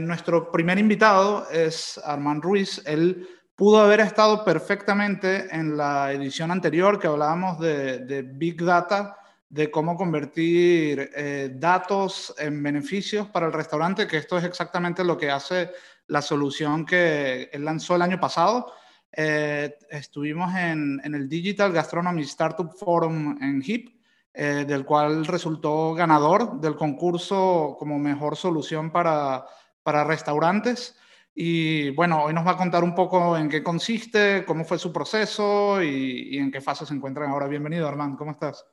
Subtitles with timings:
[0.00, 2.82] nuestro primer invitado es Armand Ruiz.
[2.86, 3.28] Él
[3.60, 9.18] pudo haber estado perfectamente en la edición anterior que hablábamos de, Big Data,
[9.50, 15.18] de cómo convertir eh, datos en beneficios para el restaurante, que esto es exactamente lo
[15.18, 15.72] que hace
[16.06, 18.72] la solución que él lanzó el año pasado.
[19.12, 23.94] Eh, estuvimos en, el Digital Gastronomy Startup Forum en HIP,
[24.32, 29.44] eh, del cual resultó ganador del concurso como mejor solución para,
[29.82, 30.96] para restaurantes.
[31.34, 34.92] Y bueno, hoy nos va a contar un poco en qué consiste, cómo fue su
[34.92, 37.46] proceso y, en qué fase se encuentran ahora.
[37.46, 38.66] Bienvenido, Armand, ¿cómo estás?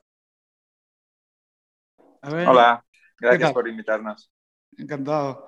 [2.22, 2.84] Hola,
[3.20, 4.32] gracias por invitarnos.
[4.78, 5.48] Encantado.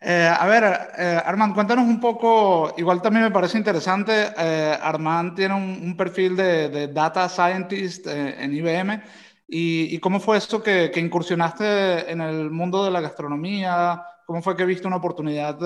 [0.00, 0.64] Eh, a ver,
[0.98, 6.36] eh, Armand, cuéntanos un poco, igual también me parece interesante, eh, Armand tiene un, perfil
[6.36, 9.02] de, data scientist en IBM,
[9.48, 14.04] y, cómo fue eso que, que, incursionaste en el mundo de la gastronomía?
[14.26, 15.56] ¿Cómo fue que viste una oportunidad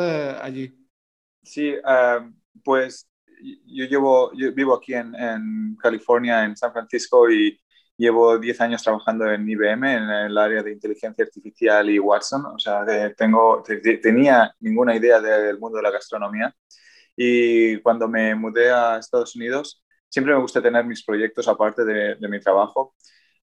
[0.42, 0.76] allí?
[1.42, 2.28] Sí, ah,
[2.62, 3.08] pues
[3.64, 7.58] yo, llevo, yo vivo aquí en, en, California, en San Francisco, y
[7.96, 12.46] llevo 10 años trabajando en IBM, en el área de inteligencia artificial y Watson.
[12.46, 12.84] O sea,
[13.16, 13.62] tengo,
[14.02, 16.54] tenía ninguna idea del mundo de la gastronomía.
[17.16, 22.16] Y cuando me mudé a Estados Unidos, siempre me gusta tener mis proyectos aparte de,
[22.16, 22.94] de mi trabajo.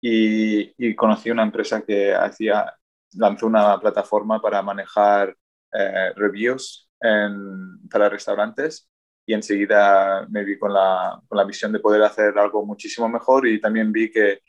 [0.01, 2.73] Y, y, conocí una empresa que hacía
[3.13, 5.35] lanzó una plataforma para manejar
[5.71, 6.87] eh, reviews
[7.89, 8.89] para restaurantes
[9.25, 13.47] y enseguida me vi con la, con la, visión de poder hacer algo muchísimo mejor
[13.47, 14.39] y también vi que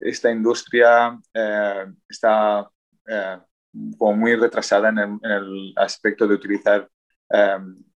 [0.00, 2.68] esta industria eh, está
[3.06, 3.38] eh,
[3.96, 6.88] como muy retrasada en el, aspecto de utilizar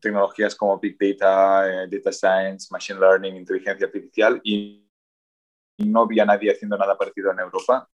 [0.01, 4.79] tecnologías como Big Data, Data Science, Machine Learning, inteligencia artificial y,
[5.79, 7.89] no vi a nadie haciendo nada parecido en Europa.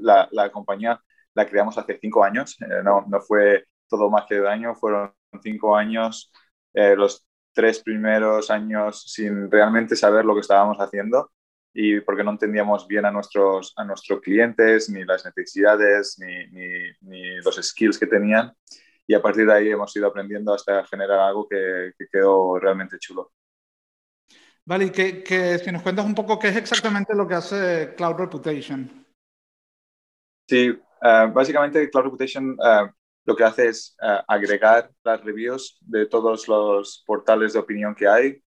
[0.00, 1.00] la, la compañía
[1.38, 5.12] la creamos hace cinco años, eh, no, no, fue todo más que de año, fueron
[5.40, 6.32] cinco años,
[6.74, 11.30] eh, los tres primeros años sin realmente saber lo que estábamos haciendo
[11.72, 16.34] y porque no entendíamos bien a nuestros, a nuestros clientes, ni las necesidades, ni,
[17.02, 18.52] ni, los skills que tenían.
[19.06, 23.30] Y a partir de ahí hemos ido aprendiendo hasta generar algo que, quedó realmente chulo.
[24.64, 27.94] Vale, y que, que, si nos cuentas un poco qué es exactamente lo que hace
[27.96, 29.06] Cloud Reputation.
[30.48, 32.90] Sí, eh, básicamente, Cloud Reputation eh,
[33.24, 38.08] lo que hace es eh, agregar las reviews de todos los portales de opinión que
[38.08, 38.42] hay.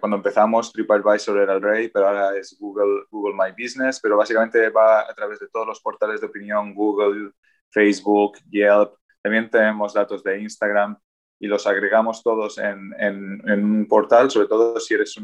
[0.00, 4.68] cuando empezamos, TripAdvisor era el rey, pero ahora es Google, Google My Business, pero básicamente
[4.68, 7.30] va a través de todos los portales de opinión, Google,
[7.70, 8.94] Facebook, Yelp.
[9.22, 10.98] También tenemos datos de Instagram
[11.38, 15.16] y los agregamos todos en, un portal, sobre todo si eres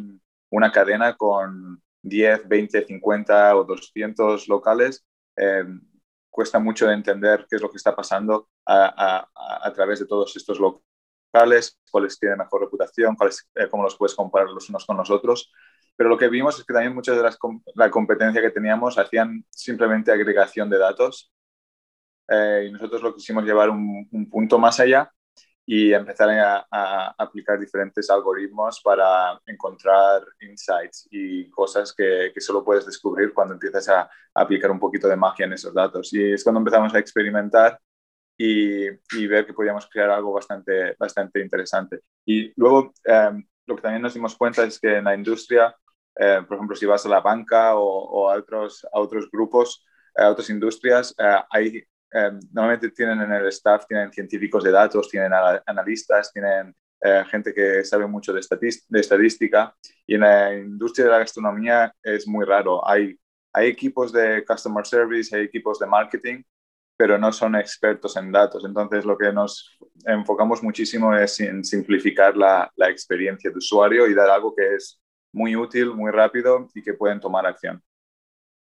[0.50, 5.04] una cadena con 10, 20, 50 o 200 locales
[6.32, 9.28] cuesta mucho de entender qué es lo que está pasando a,
[9.62, 14.16] a, través de todos estos locales, cuáles tienen mejor reputación, cuáles, eh, cómo los puedes
[14.16, 15.52] comparar los unos con los otros.
[15.94, 17.38] Pero lo que vimos es que también muchas de las
[17.74, 21.30] la competencia que teníamos hacían simplemente agregación de datos
[22.28, 25.12] eh, y nosotros lo quisimos llevar un, un punto más allá
[25.64, 32.84] y empezar a, aplicar diferentes algoritmos para encontrar insights y cosas que, que, solo puedes
[32.86, 36.12] descubrir cuando empiezas a, aplicar un poquito de magia en esos datos.
[36.12, 37.78] Y es cuando empezamos a experimentar
[38.36, 42.00] y, y ver que podíamos crear algo bastante, bastante interesante.
[42.24, 45.74] Y luego em, lo que también nos dimos cuenta es que en la industria,
[46.16, 49.84] eh, por ejemplo, si vas a la banca o, o a, otros, a otros grupos,
[50.16, 55.08] a otras industrias, eh, hay Em, normalmente tienen en el staff, tienen científicos de datos,
[55.08, 55.32] tienen
[55.66, 58.40] analistas, tienen eh, gente que sabe mucho de,
[58.88, 59.74] de, estadística
[60.06, 62.86] y en la industria de la gastronomía es muy raro.
[62.86, 63.18] Hay,
[63.52, 66.42] hay equipos de customer service, hay equipos de marketing,
[66.96, 68.64] pero no son expertos en datos.
[68.64, 74.14] Entonces lo que nos enfocamos muchísimo es en simplificar la, la experiencia de usuario y
[74.14, 75.00] dar algo que es
[75.32, 77.82] muy útil, muy rápido y que pueden tomar acción.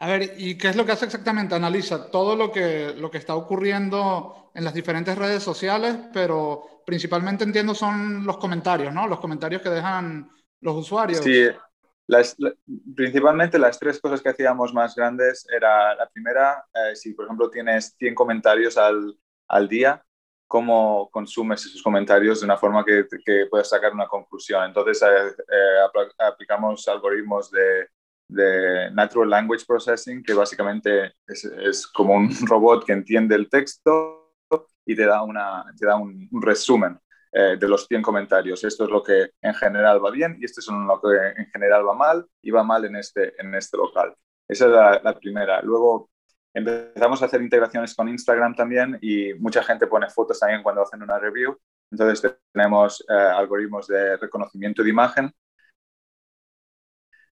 [0.01, 1.55] A ver, ¿y qué es lo que hace exactamente?
[1.55, 7.45] Analiza todo lo que, lo que está ocurriendo en las diferentes redes sociales, pero principalmente
[7.45, 9.09] entiendo son los comentarios, ¿no?
[9.09, 10.31] Los comentarios que dejan
[10.61, 11.23] los usuarios.
[11.25, 11.49] Sí,
[12.95, 17.51] principalmente las tres cosas que hacíamos más grandes era la primera, eh, si por ejemplo
[17.51, 19.17] tienes 100 comentarios al,
[19.49, 20.03] al, día,
[20.47, 24.65] cómo consumes esos comentarios de una forma que, que puedas sacar una conclusión.
[24.65, 27.89] Entonces eh, eh, aplicamos algoritmos de
[28.29, 34.19] de Natural Language Processing, que básicamente es, es, como un robot que entiende el texto
[34.85, 36.99] y te da, una, te da un, resumen
[37.33, 38.65] eh, de los 100 comentarios.
[38.65, 41.87] Esto es lo que en general va bien y esto es lo que en general
[41.87, 44.15] va mal y va mal en este, en este local.
[44.49, 45.61] Esa es la, primera.
[45.61, 46.11] Luego,
[46.55, 51.03] empezamos a hacer integraciones con Instagram también y mucha gente pone fotos también cuando hacen
[51.03, 51.59] una review.
[51.91, 55.31] Entonces tenemos eh, algoritmos de reconocimiento de imagen.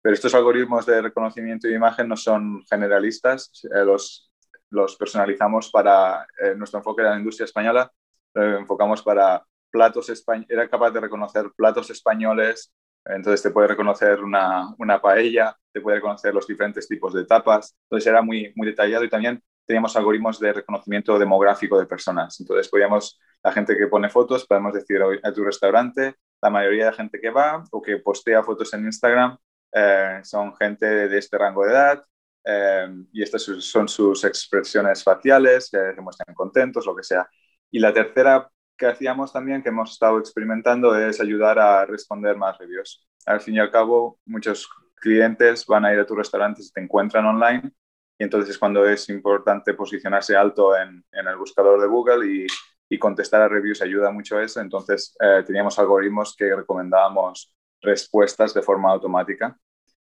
[0.02, 4.32] Pero estos algoritmos de reconocimiento de imagen no son generalistas, eh, los,
[4.70, 7.92] los personalizamos para eh, nuestro enfoque de la industria española,
[8.34, 12.74] lo enfocamos para platos españoles, era capaz de reconocer platos españoles,
[13.06, 17.76] entonces te puede reconocer una, una, paella, te puede reconocer los diferentes tipos de tapas.
[17.84, 22.40] Entonces era muy, muy detallado y también teníamos algoritmos de reconocimiento demográfico de personas.
[22.40, 26.94] Entonces podíamos, la gente que pone fotos, podemos decir a tu restaurante, la mayoría de
[26.94, 29.38] gente que va o que postea fotos en Instagram
[29.72, 32.04] eh, son gente de este rango de edad
[32.44, 37.28] eh, y estas son sus expresiones faciales, que se muestran contentos, lo que sea.
[37.72, 42.58] Y la tercera que hacíamos también, que hemos estado experimentando, es ayudar a responder más
[42.58, 43.08] reviews.
[43.26, 46.82] Al fin y al cabo, muchos clientes van a ir a tu restaurante si te
[46.82, 47.72] encuentran online
[48.20, 52.48] y entonces es cuando es importante posicionarse alto en, en el buscador de Google y,
[52.90, 54.60] y, contestar a reviews ayuda mucho a eso.
[54.60, 59.58] Entonces eh, teníamos algoritmos que recomendábamos respuestas de forma automática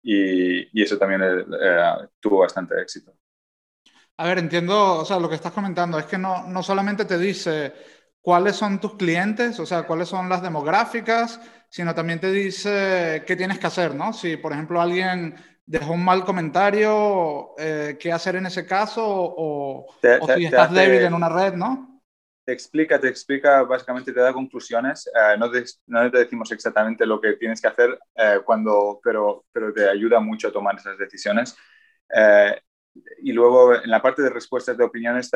[0.03, 3.13] y, y eso también eh, eh, tuvo bastante éxito.
[4.17, 7.19] A ver, entiendo, o sea, lo que estás comentando es que no, no solamente te
[7.19, 7.73] dice
[8.21, 11.41] cuáles son tus clientes, o sea, cuáles son las demográficas,
[11.71, 14.13] sino también te dice qué tienes que hacer, ¿no?
[14.13, 19.05] Si, por ejemplo, alguien dejó un mal comentario, eh, ¿qué hacer en ese caso?
[19.07, 19.87] O,
[20.35, 21.90] si estás débil en una red, ¿no?
[22.51, 25.07] Te explica, te explica, básicamente te da conclusiones.
[25.07, 29.45] Eh, no, te, no, te, decimos exactamente lo que tienes que hacer, eh, cuando, pero,
[29.53, 31.57] pero te ayuda mucho a tomar esas decisiones.
[33.23, 35.31] y luego, en la parte de respuestas de opiniones,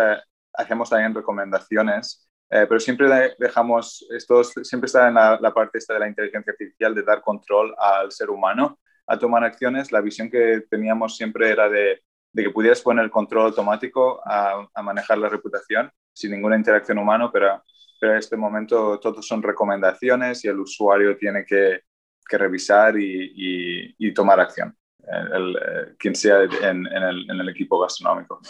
[0.52, 6.00] hacemos también recomendaciones eh, pero siempre dejamos, esto siempre está en la, parte esta de
[6.00, 9.90] la inteligencia artificial de dar control al ser humano a tomar acciones.
[9.90, 12.02] La visión que teníamos siempre era de,
[12.34, 17.62] que pudieras poner control automático a, manejar la reputación sin ninguna interacción humana, pero,
[18.00, 21.82] pero en este momento todos son recomendaciones y el usuario tiene que,
[22.30, 24.74] revisar y, tomar acción,
[25.06, 28.40] el, eh, quien sea en el equipo gastronómico.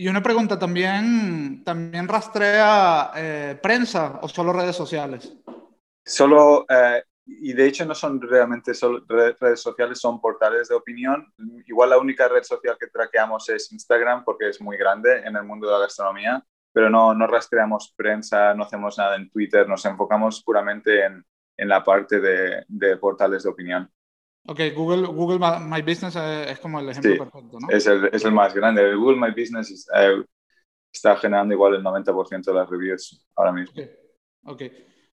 [0.00, 5.34] Y una pregunta, ¿también, también rastrea eh, prensa o solo redes sociales?
[6.04, 11.30] Solo, eh, y de hecho no son realmente solo redes sociales, son portales de opinión.
[11.66, 15.44] Igual la única red social que traqueamos es Instagram porque es muy grande en el
[15.44, 16.42] mundo de la gastronomía,
[16.72, 21.22] pero no, no rastreamos prensa, no hacemos nada en Twitter, nos enfocamos puramente en,
[21.58, 23.90] en la parte de, de portales de opinión.
[24.46, 27.68] Ok, Google, Google My Business eh, es como el ejemplo perfecto, ¿no?
[27.68, 28.94] Es el, es el, más grande.
[28.94, 30.24] Google My Business eh,
[30.90, 33.82] está generando igual el 90% de las reviews ahora mismo.
[34.44, 34.62] Ok.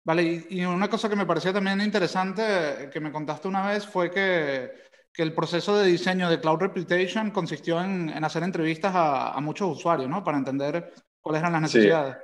[0.03, 2.41] Vale, y, una cosa que me parecía también interesante
[2.85, 4.71] eh, que me contaste una vez fue que,
[5.13, 9.39] que el proceso de diseño de Cloud Reputation consistió en, en hacer entrevistas a, a,
[9.41, 10.23] muchos usuarios, ¿no?
[10.23, 12.17] Para entender cuáles eran las necesidades.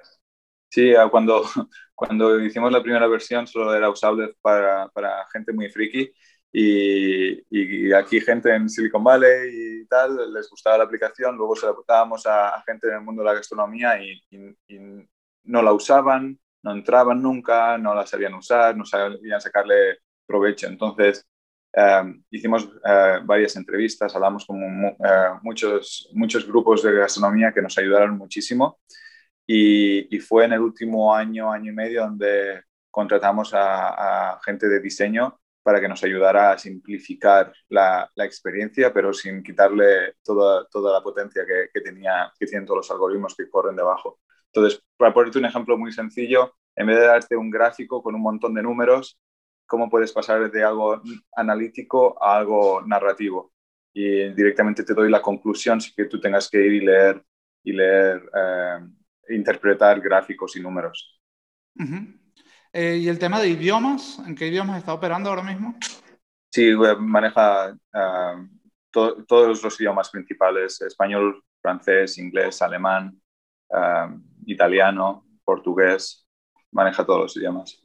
[0.69, 1.43] Sí, sí cuando,
[1.95, 6.11] cuando hicimos la primera versión solo era usable para, para gente muy friki
[6.51, 11.71] y, aquí gente en Silicon Valley y tal, les gustaba la aplicación, luego se la
[11.71, 14.21] aportábamos a, gente en el mundo de la gastronomía y,
[15.43, 20.67] no la usaban, no entraban nunca, no la sabían usar, no sabían sacarle provecho.
[20.67, 21.25] Entonces,
[21.73, 24.95] em, hicimos eh, varias entrevistas, hablamos con eh,
[25.41, 28.79] muchos, muchos grupos de gastronomía que nos ayudaron muchísimo
[29.47, 35.39] y, fue en el último año, año y medio donde contratamos a, gente de diseño
[35.63, 41.45] para que nos ayudara a simplificar la, experiencia, pero sin quitarle toda, toda la potencia
[41.45, 44.19] que, que, tenía, que tienen todos los algoritmos que corren debajo.
[44.57, 48.21] Entonces, para ponerte un ejemplo muy sencillo, en vez de darte un gráfico con un
[48.21, 49.19] montón de números,
[49.67, 50.99] ¿cómo puedes pasar de algo
[51.35, 53.53] analítico a algo narrativo?
[53.93, 57.23] Y directamente te doy la conclusión sin que tú tengas que ir y leer,
[57.63, 58.79] y leer eh,
[59.29, 61.21] interpretar gráficos y números.
[62.73, 64.17] Eh, ¿Y el tema de idiomas?
[64.25, 65.75] ¿En qué idiomas está operando ahora mismo?
[66.51, 68.47] Sí, maneja uh,
[68.91, 73.21] todos los idiomas principales, español, francés, inglés, alemán,
[74.47, 76.27] italiano, portugués,
[76.71, 77.83] maneja todos los idiomas.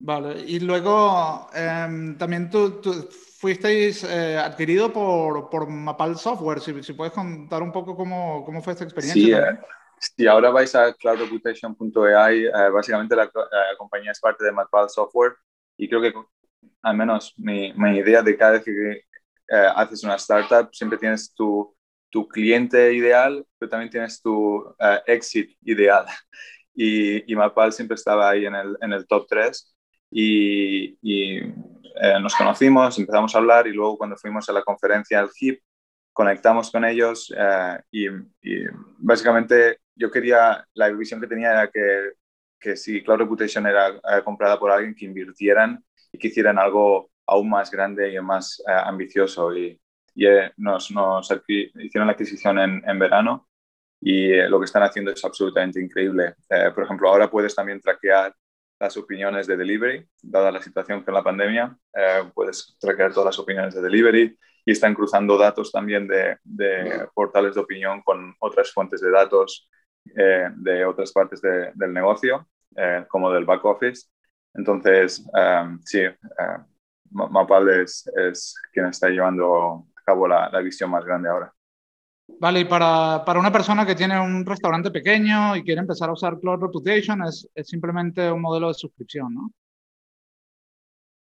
[0.00, 2.92] Vale, y luego eh, también tú, tú
[3.38, 8.62] fuisteis eh, adquirido por, por, Mapal Software, si, si, puedes contar un poco cómo, cómo
[8.62, 9.60] fue esta experiencia.
[10.00, 13.28] Sí, si ahora vais a cloudreputation.ai, eh, básicamente la,
[13.76, 15.34] compañía es parte de Matpal Software
[15.76, 16.12] y creo que
[16.82, 18.72] al menos mi, mi idea de cada vez que
[19.50, 21.74] eh, haces una startup, siempre tienes tu,
[22.10, 26.06] tu, cliente ideal, pero también tienes tu eh, exit ideal.
[26.74, 29.76] Y, y Matpal siempre estaba ahí en el, en el top 3
[30.10, 31.40] y, y
[32.22, 35.60] nos conocimos, empezamos a hablar y luego cuando fuimos a la conferencia al HIP,
[36.12, 37.34] conectamos con ellos
[37.90, 38.64] y, y,
[38.98, 42.12] básicamente yo quería, la visión que tenía era que,
[42.60, 47.50] que si Cloud Reputation era comprada por alguien que invirtieran y que hicieran algo aún
[47.50, 49.80] más grande y más ambicioso y,
[50.18, 53.48] y nos, nos, hicieron la adquisición en, en verano
[54.00, 56.34] y lo que están haciendo es absolutamente increíble.
[56.74, 58.34] por ejemplo, ahora puedes también traquear
[58.80, 63.38] las opiniones de delivery, dada la situación con la pandemia, eh, puedes traquear todas las
[63.38, 66.38] opiniones de delivery y están cruzando datos también de,
[67.14, 69.68] portales de opinión con otras fuentes de datos
[70.16, 74.08] eh, de otras partes del negocio, eh, como del back office.
[74.54, 75.24] Entonces,
[75.84, 76.02] sí,
[77.10, 81.52] Mapal es, es, quien está llevando cabo la visión más grande ahora.
[82.40, 86.12] Vale, y para, para, una persona que tiene un restaurante pequeño y quiere empezar a
[86.12, 89.50] usar Cloud Reputation, es, es simplemente un modelo de suscripción, ¿no?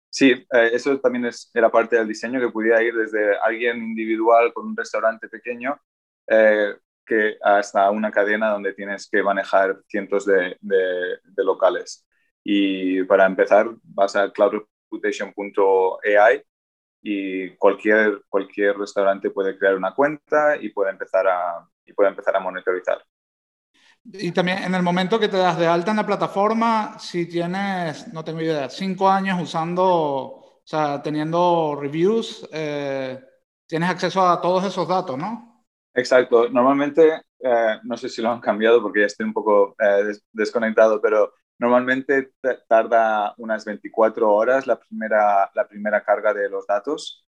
[0.08, 4.52] Sí, eh, eso también es, era parte del diseño, que pudiera ir desde alguien individual
[4.54, 5.78] con un restaurante pequeño
[6.26, 12.06] eh, que hasta una cadena donde tienes que manejar cientos de, de, de locales.
[12.42, 16.42] Y para empezar, vas a cloudreputation.ai
[17.08, 22.34] y cualquier, cualquier restaurante puede crear una cuenta y puede empezar a, y puede empezar
[22.34, 23.00] a monitorizar.
[24.04, 28.12] Y también en el momento que te das de alta en la plataforma, si tienes,
[28.12, 33.20] no tengo idea, cinco años usando, o sea, teniendo reviews, eh,
[33.68, 35.64] tienes acceso a todos esos datos, ¿no?
[35.94, 36.48] Exacto.
[36.48, 41.00] Normalmente, eh, no sé si lo han cambiado porque ya estoy un poco eh, desconectado,
[41.00, 42.32] pero Normalmente
[42.68, 47.26] tarda unas 24 horas la primera, la primera carga de los datos,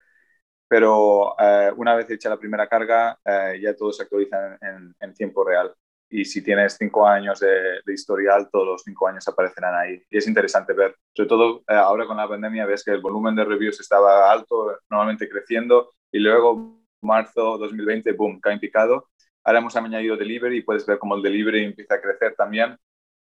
[0.67, 4.59] pero eh, una vez hecha la primera carga eh, ya todo se actualiza
[5.01, 5.75] en, tiempo real.
[6.09, 10.03] Y si tienes cinco años de, historial, todos los cinco años aparecerán ahí.
[10.11, 13.37] Y es interesante ver, sobre todo eh, ahora con la pandemia, ves que el volumen
[13.37, 19.11] de reviews estaba alto, normalmente creciendo, y luego marzo 2020, boom, cae picado.
[19.45, 22.79] Ahora hemos añadido delivery y puedes ver cómo el delivery empieza a crecer también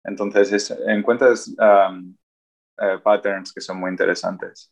[0.03, 2.15] entonces, encuentras um,
[2.79, 4.71] eh, patterns que son muy interesantes.